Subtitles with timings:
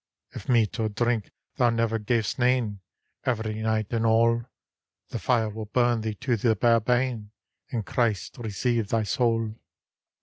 [0.31, 2.79] If meat or drink thou never gav'st nane,—
[3.27, 4.45] Every nighte and alle.
[5.09, 7.29] The tire will bum thee to the bare bane;
[7.69, 9.59] And Christe receive thy saule.